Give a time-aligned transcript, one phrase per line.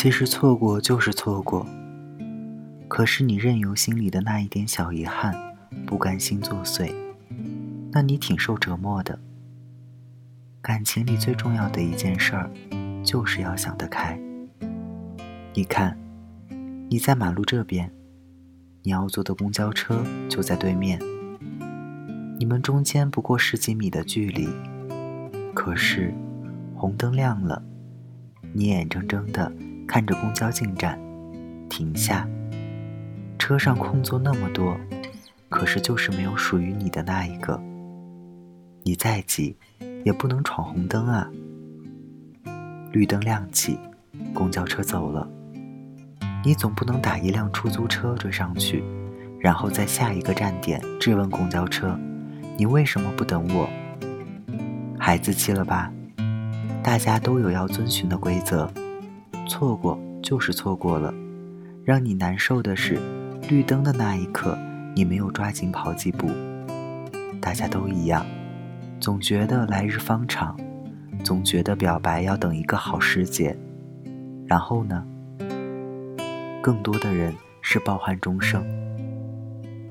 [0.00, 1.66] 其实错过就是错过，
[2.86, 5.34] 可是你任由心里的那一点小遗憾、
[5.84, 6.94] 不甘心作祟，
[7.90, 9.18] 那你挺受折磨的。
[10.62, 12.48] 感情里最重要的一件事儿，
[13.02, 14.16] 就是要想得开。
[15.52, 15.98] 你看，
[16.88, 17.92] 你在马路这边，
[18.84, 21.00] 你要坐的公交车就在对面，
[22.38, 24.48] 你们中间不过十几米的距离，
[25.52, 26.14] 可是
[26.76, 27.60] 红灯亮了，
[28.52, 29.52] 你眼睁睁的。
[29.88, 30.98] 看着公交进站，
[31.70, 32.28] 停下。
[33.38, 34.78] 车上空座那么多，
[35.48, 37.58] 可是就是没有属于你的那一个。
[38.82, 39.56] 你再急，
[40.04, 41.26] 也不能闯红灯啊。
[42.92, 43.78] 绿灯亮起，
[44.34, 45.26] 公交车走了，
[46.44, 48.84] 你总不能打一辆出租车追上去，
[49.40, 51.98] 然后在下一个站点质问公交车
[52.58, 53.68] ：“你为什么不等我？”
[55.00, 55.90] 孩子气了吧？
[56.82, 58.70] 大家都有要遵循的规则。
[59.48, 61.12] 错过就是错过了，
[61.84, 62.98] 让你难受的是，
[63.48, 64.56] 绿灯的那一刻，
[64.94, 66.28] 你没有抓紧跑几步。
[67.40, 68.24] 大家都一样，
[69.00, 70.54] 总觉得来日方长，
[71.24, 73.58] 总觉得表白要等一个好时节。
[74.46, 75.04] 然后呢？
[76.62, 78.62] 更多的人是抱憾终生。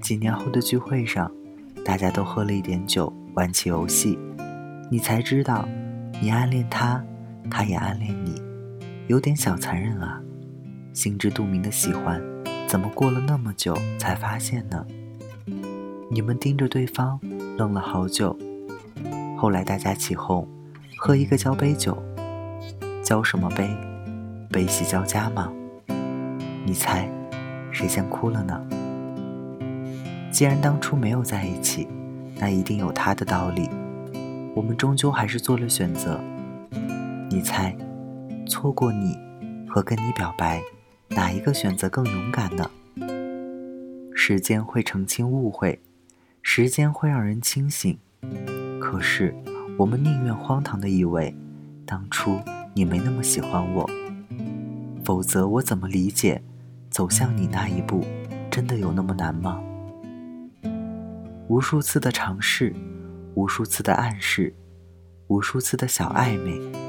[0.00, 1.30] 几年后的聚会上，
[1.84, 4.18] 大家都喝了一点酒，玩起游戏，
[4.90, 5.68] 你才知道，
[6.20, 7.04] 你暗恋他，
[7.50, 8.34] 他也暗恋你。
[9.06, 10.18] 有点小残忍啊，
[10.94, 12.22] 心知肚明的喜欢，
[12.66, 14.86] 怎么过了那么久才发现呢？
[16.10, 17.20] 你们盯着对方，
[17.58, 18.34] 愣了好久。
[19.36, 20.48] 后来大家起哄，
[20.96, 22.02] 喝一个交杯酒，
[23.02, 23.68] 交什么杯？
[24.50, 25.52] 悲喜交加吗？
[26.64, 27.06] 你猜，
[27.70, 28.58] 谁先哭了呢？
[30.30, 31.86] 既然当初没有在一起，
[32.38, 33.68] 那一定有他的道理。
[34.54, 36.18] 我们终究还是做了选择。
[37.28, 37.76] 你猜？
[38.46, 39.18] 错过你
[39.68, 40.62] 和跟你表白，
[41.08, 42.70] 哪一个选择更勇敢呢？
[44.14, 45.80] 时间会澄清误会，
[46.42, 47.98] 时间会让人清醒。
[48.80, 49.34] 可是
[49.78, 51.34] 我们宁愿荒唐的以为，
[51.86, 52.38] 当初
[52.74, 53.88] 你没那么喜欢我，
[55.04, 56.42] 否则我怎么理解
[56.90, 58.04] 走向你那一步
[58.50, 59.60] 真的有那么难吗？
[61.48, 62.74] 无数次的尝试，
[63.34, 64.54] 无数次的暗示，
[65.28, 66.83] 无数次的小暧昧。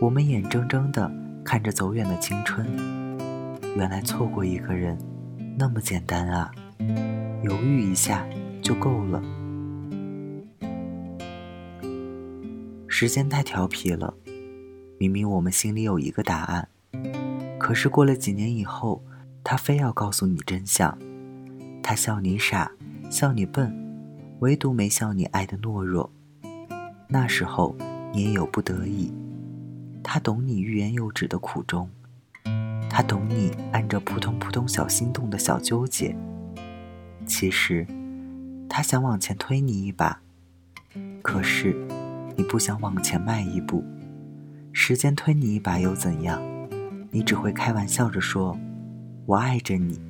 [0.00, 1.10] 我们眼睁睁地
[1.44, 2.64] 看着走远的青春，
[3.74, 4.96] 原来错过一个人
[5.58, 6.52] 那么简单啊！
[7.42, 8.24] 犹豫一下
[8.62, 9.20] 就够了。
[12.86, 14.14] 时间太调皮了，
[14.98, 16.68] 明明我们心里有一个答案，
[17.58, 19.02] 可是过了几年以后，
[19.42, 20.96] 他非要告诉你真相。
[21.82, 22.70] 他笑你傻，
[23.10, 23.74] 笑你笨，
[24.38, 26.08] 唯独没笑你爱的懦弱。
[27.08, 27.74] 那时候
[28.12, 29.12] 你也有不得已。
[30.10, 31.86] 他懂你欲言又止的苦衷，
[32.88, 36.16] 他懂你按着扑通扑通小心动的小纠结。
[37.26, 37.86] 其实，
[38.70, 40.18] 他想往前推你一把，
[41.20, 41.76] 可是
[42.36, 43.84] 你不想往前迈一步。
[44.72, 46.40] 时间推你一把又怎样？
[47.10, 48.58] 你只会开玩笑着说
[49.26, 50.00] ：“我爱着你。”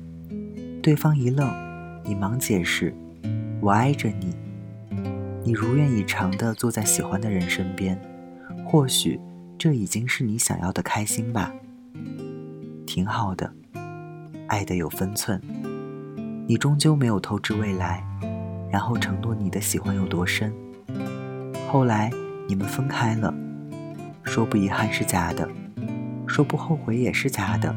[0.81, 1.53] 对方一愣，
[2.05, 2.95] 你忙解释
[3.59, 4.33] ：“我爱着你。”
[5.43, 7.99] 你如愿以偿地坐在喜欢的人身边，
[8.65, 9.19] 或许。
[9.59, 11.51] 这已经是你想要的开心吧，
[12.87, 13.53] 挺好的，
[14.47, 15.37] 爱的有分寸。
[16.47, 18.01] 你终究没有透支未来，
[18.71, 20.53] 然后承诺你的喜欢有多深。
[21.67, 22.09] 后来
[22.47, 23.33] 你们分开了，
[24.23, 25.45] 说不遗憾是假的，
[26.25, 27.75] 说不后悔也是假的。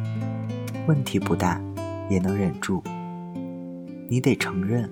[0.86, 1.60] 问题不大，
[2.08, 2.80] 也能忍住。
[4.08, 4.88] 你得承认，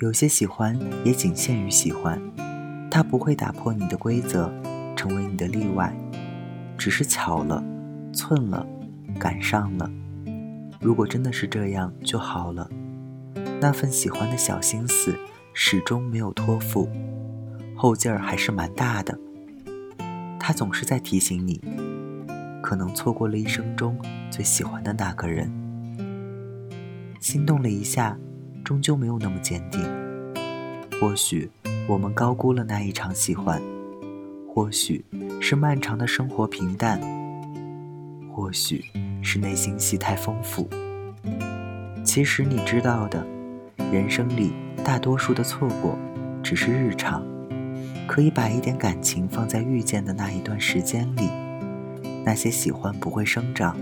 [0.00, 2.20] 有些喜欢也仅限于喜欢，
[2.90, 4.52] 它不会打破你的规则，
[4.96, 5.96] 成为你的例外。
[6.76, 7.62] 只是巧了，
[8.12, 8.66] 寸了，
[9.18, 9.90] 赶上了。
[10.80, 12.68] 如果真的是这样就好了。
[13.60, 15.18] 那份喜欢的小心思
[15.54, 16.88] 始终没有托付，
[17.74, 19.18] 后劲儿还是蛮大的。
[20.38, 21.60] 他总是在提醒你，
[22.62, 23.98] 可能错过了一生中
[24.30, 25.50] 最喜欢的那个人。
[27.18, 28.16] 心动了一下，
[28.62, 29.82] 终究没有那么坚定。
[31.00, 31.50] 或许
[31.88, 33.60] 我们高估了那一场喜欢。
[34.56, 35.04] 或许
[35.38, 36.98] 是漫长的生活平淡，
[38.32, 38.82] 或许
[39.20, 40.66] 是内心戏太丰富。
[42.02, 43.22] 其实你知道的，
[43.92, 45.98] 人生里大多数的错过
[46.42, 47.22] 只是日常，
[48.06, 51.28] 可以把一点感情放在遇见的那一段时间里。
[52.24, 53.76] 那些喜欢不会生长，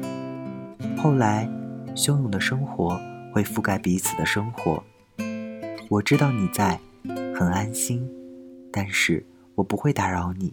[0.96, 1.48] 后来
[1.94, 3.00] 汹涌的生活
[3.32, 4.82] 会覆盖彼此的生活。
[5.88, 6.80] 我知道你在，
[7.32, 8.04] 很安心，
[8.72, 9.24] 但是
[9.54, 10.52] 我不会打扰你。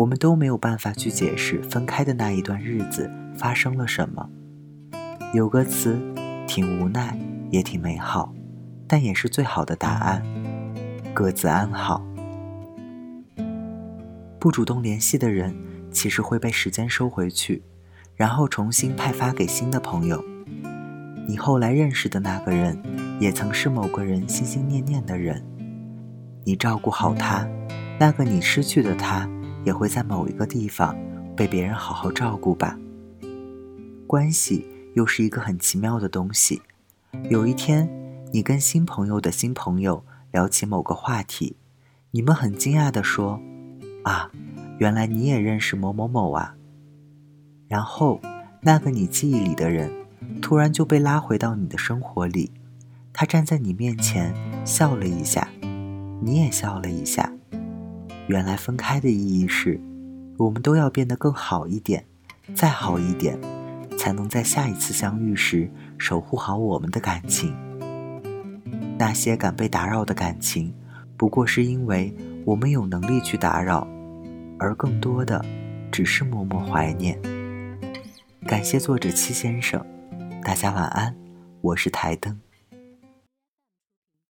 [0.00, 4.30] 我们都没有办法去解释分开的那一段日子发生了什么。
[5.34, 6.00] 有个词，
[6.46, 7.14] 挺无奈，
[7.50, 8.32] 也挺美好，
[8.88, 10.22] 但也是最好的答案：
[11.12, 12.02] 各自安好。
[14.38, 15.54] 不主动联系的人，
[15.92, 17.62] 其实会被时间收回去，
[18.16, 20.24] 然后重新派发给新的朋友。
[21.28, 22.82] 你后来认识的那个人，
[23.20, 25.44] 也曾是某个人心心念念的人。
[26.44, 27.46] 你照顾好他，
[27.98, 29.28] 那个你失去的他，
[29.64, 30.96] 也会在某一个地方
[31.36, 32.78] 被别人好好照顾吧。
[34.06, 36.62] 关系又是一个很奇妙的东西。
[37.28, 37.88] 有一天，
[38.32, 41.56] 你跟新朋友的新朋友聊起某个话题，
[42.12, 43.40] 你们很惊讶地说。
[44.02, 44.30] 啊，
[44.78, 46.54] 原来你也认识某某某啊！
[47.68, 48.18] 然后，
[48.62, 49.92] 那个你记忆里的人，
[50.40, 52.50] 突然就被拉回到你的生活里。
[53.12, 54.34] 他站在你面前，
[54.64, 55.50] 笑了一下，
[56.22, 57.30] 你也笑了一下。
[58.30, 59.80] 原来分开的意义是，
[60.38, 62.04] 我们都要变得更好一点，
[62.54, 63.36] 再好一点，
[63.98, 65.68] 才能在下一次相遇时
[65.98, 67.52] 守护好我们的感情。
[68.96, 70.72] 那些敢被打扰的感情，
[71.16, 72.14] 不过是因为。
[72.46, 73.86] 我们有能力去打扰，
[74.58, 75.44] 而更多的
[75.92, 77.20] 只是默默怀念。
[78.46, 79.84] 感谢作者七先生，
[80.42, 81.14] 大家晚安，
[81.60, 82.40] 我是台灯。